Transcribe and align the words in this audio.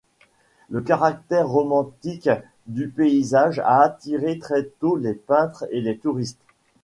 Le 0.71 0.81
caractère 0.81 1.47
romantique 1.47 2.31
du 2.65 2.89
paysage 2.89 3.59
a 3.59 3.81
attiré 3.81 4.39
très 4.39 4.63
tôt 4.79 4.95
les 4.95 5.13
peintres 5.13 5.65
et 5.69 5.79
les 5.79 5.95
touristes. 5.95 6.41